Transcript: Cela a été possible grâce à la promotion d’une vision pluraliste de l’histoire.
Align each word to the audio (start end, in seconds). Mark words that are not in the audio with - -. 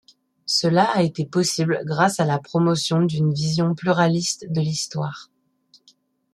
Cela 0.47 0.89
a 0.95 1.03
été 1.03 1.27
possible 1.27 1.81
grâce 1.85 2.19
à 2.19 2.25
la 2.25 2.39
promotion 2.39 3.03
d’une 3.03 3.31
vision 3.35 3.75
pluraliste 3.75 4.47
de 4.51 4.59
l’histoire. 4.59 5.29